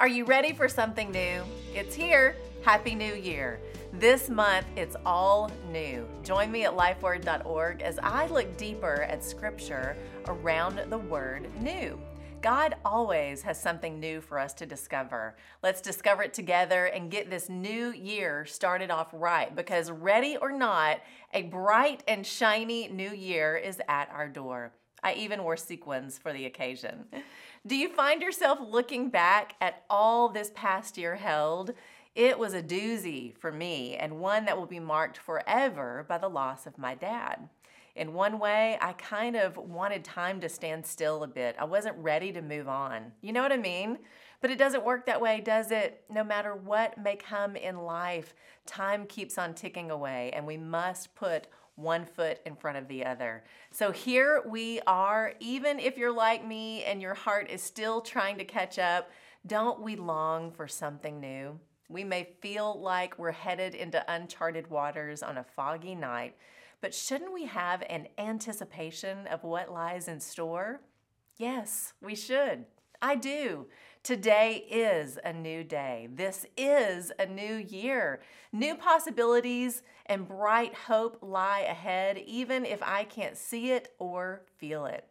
Are 0.00 0.08
you 0.08 0.24
ready 0.24 0.54
for 0.54 0.66
something 0.66 1.10
new? 1.10 1.42
It's 1.74 1.94
here. 1.94 2.34
Happy 2.62 2.94
New 2.94 3.12
Year. 3.12 3.60
This 3.92 4.30
month, 4.30 4.64
it's 4.74 4.96
all 5.04 5.50
new. 5.70 6.08
Join 6.22 6.50
me 6.50 6.64
at 6.64 6.74
lifeword.org 6.74 7.82
as 7.82 7.98
I 8.02 8.26
look 8.28 8.56
deeper 8.56 9.02
at 9.02 9.22
scripture 9.22 9.98
around 10.26 10.80
the 10.88 10.96
word 10.96 11.50
new. 11.60 12.00
God 12.40 12.76
always 12.82 13.42
has 13.42 13.60
something 13.60 14.00
new 14.00 14.22
for 14.22 14.38
us 14.38 14.54
to 14.54 14.64
discover. 14.64 15.36
Let's 15.62 15.82
discover 15.82 16.22
it 16.22 16.32
together 16.32 16.86
and 16.86 17.10
get 17.10 17.28
this 17.28 17.50
new 17.50 17.92
year 17.92 18.46
started 18.46 18.90
off 18.90 19.10
right 19.12 19.54
because, 19.54 19.90
ready 19.90 20.38
or 20.38 20.50
not, 20.50 21.02
a 21.34 21.42
bright 21.42 22.02
and 22.08 22.26
shiny 22.26 22.88
new 22.88 23.10
year 23.10 23.54
is 23.54 23.82
at 23.86 24.08
our 24.08 24.28
door. 24.28 24.72
I 25.02 25.14
even 25.14 25.42
wore 25.42 25.56
sequins 25.56 26.18
for 26.18 26.32
the 26.32 26.46
occasion. 26.46 27.06
Do 27.66 27.76
you 27.76 27.88
find 27.88 28.22
yourself 28.22 28.58
looking 28.60 29.10
back 29.10 29.54
at 29.60 29.84
all 29.90 30.28
this 30.28 30.50
past 30.54 30.96
year 30.96 31.16
held? 31.16 31.72
It 32.14 32.38
was 32.38 32.54
a 32.54 32.62
doozy 32.62 33.36
for 33.36 33.52
me 33.52 33.96
and 33.96 34.20
one 34.20 34.44
that 34.46 34.56
will 34.56 34.66
be 34.66 34.80
marked 34.80 35.18
forever 35.18 36.04
by 36.08 36.18
the 36.18 36.28
loss 36.28 36.66
of 36.66 36.78
my 36.78 36.94
dad. 36.94 37.48
In 38.00 38.14
one 38.14 38.38
way, 38.38 38.78
I 38.80 38.94
kind 38.94 39.36
of 39.36 39.58
wanted 39.58 40.04
time 40.04 40.40
to 40.40 40.48
stand 40.48 40.86
still 40.86 41.22
a 41.22 41.28
bit. 41.28 41.54
I 41.58 41.66
wasn't 41.66 41.98
ready 41.98 42.32
to 42.32 42.40
move 42.40 42.66
on. 42.66 43.12
You 43.20 43.34
know 43.34 43.42
what 43.42 43.52
I 43.52 43.58
mean? 43.58 43.98
But 44.40 44.50
it 44.50 44.56
doesn't 44.56 44.86
work 44.86 45.04
that 45.04 45.20
way, 45.20 45.42
does 45.42 45.70
it? 45.70 46.02
No 46.08 46.24
matter 46.24 46.54
what 46.54 46.96
may 46.96 47.16
come 47.16 47.56
in 47.56 47.76
life, 47.76 48.34
time 48.64 49.04
keeps 49.04 49.36
on 49.36 49.52
ticking 49.52 49.90
away, 49.90 50.30
and 50.32 50.46
we 50.46 50.56
must 50.56 51.14
put 51.14 51.48
one 51.74 52.06
foot 52.06 52.40
in 52.46 52.56
front 52.56 52.78
of 52.78 52.88
the 52.88 53.04
other. 53.04 53.44
So 53.70 53.92
here 53.92 54.44
we 54.48 54.80
are, 54.86 55.34
even 55.38 55.78
if 55.78 55.98
you're 55.98 56.10
like 56.10 56.42
me 56.42 56.82
and 56.84 57.02
your 57.02 57.12
heart 57.12 57.50
is 57.50 57.62
still 57.62 58.00
trying 58.00 58.38
to 58.38 58.44
catch 58.44 58.78
up, 58.78 59.10
don't 59.46 59.82
we 59.82 59.96
long 59.96 60.52
for 60.52 60.66
something 60.66 61.20
new? 61.20 61.60
We 61.90 62.04
may 62.04 62.30
feel 62.40 62.80
like 62.80 63.18
we're 63.18 63.32
headed 63.32 63.74
into 63.74 64.02
uncharted 64.10 64.70
waters 64.70 65.22
on 65.22 65.36
a 65.36 65.44
foggy 65.44 65.94
night, 65.94 66.34
but 66.80 66.94
shouldn't 66.94 67.32
we 67.32 67.46
have 67.46 67.82
an 67.88 68.08
anticipation 68.18 69.26
of 69.26 69.44
what 69.44 69.72
lies 69.72 70.08
in 70.08 70.20
store? 70.20 70.80
Yes, 71.36 71.92
we 72.00 72.14
should. 72.14 72.66
I 73.02 73.14
do. 73.14 73.66
Today 74.02 74.64
is 74.70 75.18
a 75.24 75.32
new 75.32 75.64
day. 75.64 76.08
This 76.12 76.46
is 76.56 77.12
a 77.18 77.26
new 77.26 77.54
year. 77.54 78.20
New 78.52 78.74
possibilities 78.74 79.82
and 80.06 80.28
bright 80.28 80.74
hope 80.74 81.18
lie 81.22 81.60
ahead, 81.60 82.18
even 82.18 82.64
if 82.64 82.82
I 82.82 83.04
can't 83.04 83.36
see 83.36 83.70
it 83.70 83.94
or 83.98 84.42
feel 84.58 84.86
it. 84.86 85.06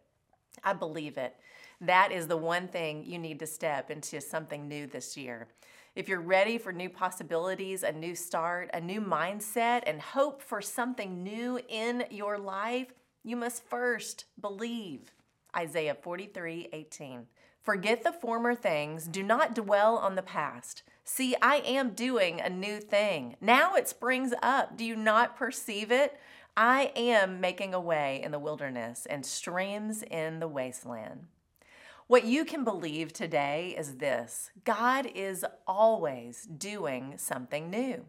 I 0.62 0.72
believe 0.72 1.18
it. 1.18 1.36
That 1.80 2.12
is 2.12 2.26
the 2.26 2.36
one 2.36 2.68
thing 2.68 3.04
you 3.04 3.18
need 3.18 3.38
to 3.38 3.46
step 3.46 3.90
into 3.90 4.20
something 4.20 4.68
new 4.68 4.86
this 4.86 5.16
year. 5.16 5.48
If 5.96 6.08
you're 6.08 6.20
ready 6.20 6.56
for 6.56 6.72
new 6.72 6.88
possibilities, 6.88 7.82
a 7.82 7.90
new 7.90 8.14
start, 8.14 8.70
a 8.72 8.80
new 8.80 9.00
mindset, 9.00 9.82
and 9.86 10.00
hope 10.00 10.40
for 10.40 10.62
something 10.62 11.24
new 11.24 11.58
in 11.68 12.04
your 12.10 12.38
life, 12.38 12.92
you 13.24 13.34
must 13.34 13.64
first 13.64 14.26
believe. 14.40 15.12
Isaiah 15.56 15.96
43 16.00 16.68
18. 16.72 17.26
Forget 17.60 18.04
the 18.04 18.12
former 18.12 18.54
things, 18.54 19.06
do 19.06 19.22
not 19.22 19.54
dwell 19.54 19.96
on 19.96 20.14
the 20.14 20.22
past. 20.22 20.84
See, 21.04 21.34
I 21.42 21.56
am 21.56 21.90
doing 21.90 22.40
a 22.40 22.48
new 22.48 22.78
thing. 22.78 23.34
Now 23.40 23.74
it 23.74 23.88
springs 23.88 24.32
up. 24.42 24.76
Do 24.76 24.84
you 24.84 24.94
not 24.94 25.36
perceive 25.36 25.90
it? 25.90 26.16
I 26.56 26.92
am 26.94 27.40
making 27.40 27.74
a 27.74 27.80
way 27.80 28.22
in 28.22 28.30
the 28.30 28.38
wilderness 28.38 29.06
and 29.10 29.26
streams 29.26 30.02
in 30.04 30.38
the 30.38 30.48
wasteland. 30.48 31.26
What 32.10 32.24
you 32.24 32.44
can 32.44 32.64
believe 32.64 33.12
today 33.12 33.72
is 33.78 33.98
this 33.98 34.50
God 34.64 35.06
is 35.14 35.46
always 35.64 36.42
doing 36.42 37.14
something 37.16 37.70
new. 37.70 38.04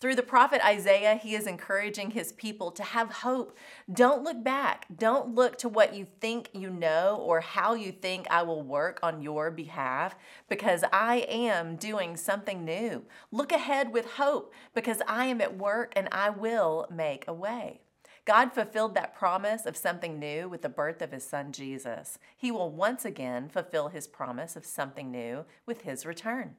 Through 0.00 0.14
the 0.14 0.22
prophet 0.22 0.64
Isaiah, 0.64 1.16
he 1.16 1.34
is 1.34 1.46
encouraging 1.46 2.12
his 2.12 2.32
people 2.32 2.70
to 2.70 2.82
have 2.82 3.12
hope. 3.12 3.54
Don't 3.92 4.24
look 4.24 4.42
back. 4.42 4.86
Don't 4.96 5.34
look 5.34 5.58
to 5.58 5.68
what 5.68 5.94
you 5.94 6.06
think 6.18 6.48
you 6.54 6.70
know 6.70 7.18
or 7.20 7.42
how 7.42 7.74
you 7.74 7.92
think 7.92 8.26
I 8.30 8.42
will 8.42 8.62
work 8.62 8.98
on 9.02 9.20
your 9.20 9.50
behalf 9.50 10.16
because 10.48 10.82
I 10.90 11.26
am 11.28 11.76
doing 11.76 12.16
something 12.16 12.64
new. 12.64 13.04
Look 13.30 13.52
ahead 13.52 13.92
with 13.92 14.12
hope 14.12 14.54
because 14.74 15.02
I 15.06 15.26
am 15.26 15.42
at 15.42 15.58
work 15.58 15.92
and 15.94 16.08
I 16.10 16.30
will 16.30 16.86
make 16.90 17.28
a 17.28 17.34
way. 17.34 17.82
God 18.24 18.52
fulfilled 18.52 18.94
that 18.94 19.16
promise 19.16 19.66
of 19.66 19.76
something 19.76 20.18
new 20.18 20.48
with 20.48 20.62
the 20.62 20.68
birth 20.68 21.02
of 21.02 21.12
his 21.12 21.26
son 21.26 21.50
Jesus. 21.52 22.18
He 22.36 22.52
will 22.52 22.70
once 22.70 23.04
again 23.04 23.48
fulfill 23.48 23.88
his 23.88 24.06
promise 24.06 24.54
of 24.54 24.64
something 24.64 25.10
new 25.10 25.44
with 25.66 25.82
his 25.82 26.06
return. 26.06 26.56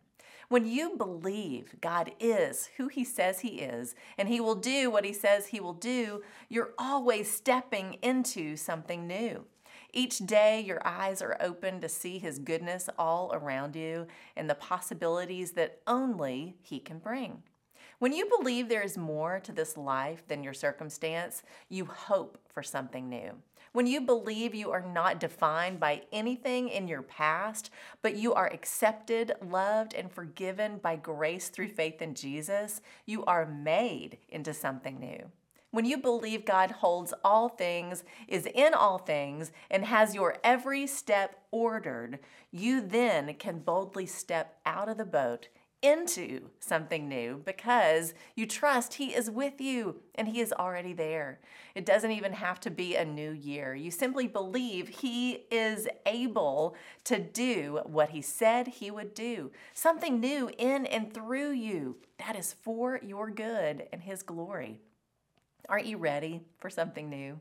When 0.49 0.67
you 0.67 0.97
believe 0.97 1.75
God 1.81 2.11
is 2.19 2.69
who 2.77 2.87
He 2.87 3.03
says 3.03 3.39
He 3.39 3.59
is 3.61 3.95
and 4.17 4.27
He 4.27 4.39
will 4.39 4.55
do 4.55 4.89
what 4.89 5.05
He 5.05 5.13
says 5.13 5.47
He 5.47 5.59
will 5.59 5.73
do, 5.73 6.21
you're 6.49 6.73
always 6.77 7.31
stepping 7.31 7.97
into 8.01 8.55
something 8.55 9.07
new. 9.07 9.45
Each 9.93 10.17
day, 10.19 10.59
your 10.59 10.85
eyes 10.85 11.21
are 11.21 11.37
open 11.39 11.79
to 11.81 11.89
see 11.89 12.19
His 12.19 12.39
goodness 12.39 12.89
all 12.97 13.31
around 13.33 13.75
you 13.75 14.07
and 14.35 14.49
the 14.49 14.55
possibilities 14.55 15.51
that 15.51 15.79
only 15.87 16.55
He 16.61 16.79
can 16.79 16.99
bring. 16.99 17.43
When 18.03 18.11
you 18.11 18.25
believe 18.37 18.67
there 18.67 18.83
is 18.83 18.97
more 18.97 19.39
to 19.39 19.53
this 19.53 19.77
life 19.77 20.27
than 20.27 20.43
your 20.43 20.53
circumstance, 20.53 21.41
you 21.69 21.85
hope 21.85 22.37
for 22.53 22.61
something 22.61 23.07
new. 23.07 23.31
When 23.71 23.87
you 23.87 24.01
believe 24.01 24.53
you 24.53 24.71
are 24.71 24.85
not 24.85 25.21
defined 25.21 25.79
by 25.79 26.01
anything 26.11 26.67
in 26.67 26.89
your 26.89 27.01
past, 27.01 27.69
but 28.01 28.17
you 28.17 28.33
are 28.33 28.51
accepted, 28.51 29.31
loved, 29.41 29.93
and 29.93 30.11
forgiven 30.11 30.79
by 30.79 30.97
grace 30.97 31.47
through 31.47 31.69
faith 31.69 32.01
in 32.01 32.13
Jesus, 32.13 32.81
you 33.05 33.23
are 33.23 33.45
made 33.45 34.17
into 34.27 34.53
something 34.53 34.99
new. 34.99 35.31
When 35.71 35.85
you 35.85 35.95
believe 35.95 36.43
God 36.43 36.71
holds 36.71 37.13
all 37.23 37.47
things, 37.47 38.03
is 38.27 38.47
in 38.53 38.73
all 38.73 38.97
things, 38.97 39.53
and 39.71 39.85
has 39.85 40.13
your 40.13 40.35
every 40.43 40.87
step 40.87 41.39
ordered, 41.51 42.19
you 42.51 42.81
then 42.81 43.33
can 43.35 43.59
boldly 43.59 44.07
step 44.07 44.59
out 44.65 44.89
of 44.89 44.97
the 44.97 45.05
boat 45.05 45.47
into 45.83 46.49
something 46.59 47.07
new 47.09 47.41
because 47.45 48.13
you 48.35 48.47
trust 48.47 48.95
He 48.95 49.13
is 49.13 49.29
with 49.29 49.59
you 49.59 49.97
and 50.15 50.27
He 50.27 50.39
is 50.39 50.53
already 50.53 50.93
there. 50.93 51.39
It 51.75 51.85
doesn't 51.85 52.11
even 52.11 52.33
have 52.33 52.59
to 52.61 52.71
be 52.71 52.95
a 52.95 53.05
new 53.05 53.31
year. 53.31 53.75
You 53.75 53.91
simply 53.91 54.27
believe 54.27 54.87
He 54.87 55.43
is 55.51 55.87
able 56.05 56.75
to 57.03 57.19
do 57.19 57.81
what 57.85 58.09
He 58.09 58.21
said 58.21 58.67
He 58.67 58.89
would 58.89 59.13
do, 59.13 59.51
something 59.73 60.19
new 60.19 60.49
in 60.57 60.85
and 60.85 61.13
through 61.13 61.51
you 61.51 61.97
that 62.25 62.37
is 62.37 62.53
for 62.53 62.99
your 63.03 63.29
good 63.29 63.87
and 63.91 64.01
His 64.01 64.23
glory. 64.23 64.79
Aren't 65.67 65.85
you 65.85 65.97
ready 65.97 66.41
for 66.57 66.69
something 66.69 67.09
new? 67.09 67.39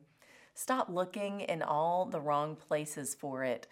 Stop 0.54 0.88
looking 0.91 1.41
in 1.41 1.62
all 1.62 2.04
the 2.04 2.20
wrong 2.20 2.56
places 2.56 3.14
for 3.14 3.44
it. 3.44 3.66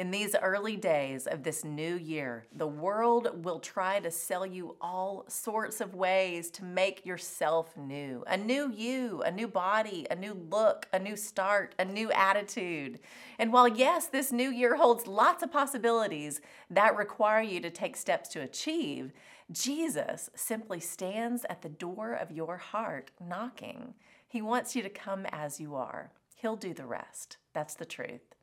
In 0.00 0.10
these 0.10 0.34
early 0.34 0.78
days 0.78 1.26
of 1.26 1.42
this 1.42 1.62
new 1.62 1.94
year, 1.94 2.46
the 2.56 2.66
world 2.66 3.44
will 3.44 3.60
try 3.60 4.00
to 4.00 4.10
sell 4.10 4.46
you 4.46 4.76
all 4.80 5.26
sorts 5.28 5.82
of 5.82 5.94
ways 5.94 6.50
to 6.52 6.64
make 6.64 7.04
yourself 7.04 7.76
new 7.76 8.24
a 8.26 8.34
new 8.34 8.72
you, 8.72 9.20
a 9.20 9.30
new 9.30 9.46
body, 9.46 10.06
a 10.10 10.16
new 10.16 10.32
look, 10.32 10.88
a 10.94 10.98
new 10.98 11.16
start, 11.16 11.74
a 11.78 11.84
new 11.84 12.10
attitude. 12.12 12.98
And 13.38 13.52
while, 13.52 13.68
yes, 13.68 14.06
this 14.06 14.32
new 14.32 14.50
year 14.50 14.76
holds 14.76 15.06
lots 15.06 15.42
of 15.42 15.52
possibilities 15.52 16.40
that 16.70 16.96
require 16.96 17.42
you 17.42 17.60
to 17.60 17.68
take 17.68 17.94
steps 17.94 18.30
to 18.30 18.40
achieve, 18.40 19.12
Jesus 19.52 20.30
simply 20.34 20.80
stands 20.80 21.44
at 21.50 21.60
the 21.60 21.68
door 21.68 22.14
of 22.14 22.30
your 22.30 22.56
heart 22.56 23.10
knocking. 23.20 23.92
He 24.26 24.40
wants 24.40 24.74
you 24.74 24.80
to 24.80 24.88
come 24.88 25.26
as 25.30 25.60
you 25.60 25.74
are. 25.74 26.10
He'll 26.36 26.56
do 26.56 26.72
the 26.72 26.86
rest. 26.86 27.36
That's 27.52 27.74
the 27.74 27.84
truth. 27.84 28.34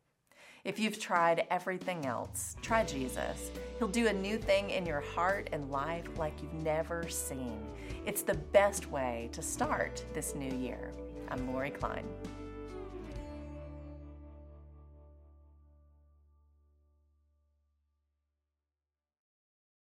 If 0.63 0.79
you've 0.79 0.99
tried 0.99 1.47
everything 1.49 2.05
else, 2.05 2.55
try 2.61 2.83
Jesus. 2.83 3.51
He'll 3.77 3.87
do 3.87 4.07
a 4.07 4.13
new 4.13 4.37
thing 4.37 4.71
in 4.71 4.85
your 4.85 5.01
heart 5.01 5.49
and 5.51 5.71
life 5.71 6.05
like 6.17 6.33
you've 6.41 6.53
never 6.63 7.07
seen. 7.07 7.59
It's 8.05 8.21
the 8.21 8.33
best 8.33 8.89
way 8.91 9.29
to 9.33 9.41
start 9.41 10.03
this 10.13 10.35
new 10.35 10.53
year. 10.55 10.91
I'm 11.29 11.53
Lori 11.53 11.71
Klein. 11.71 12.05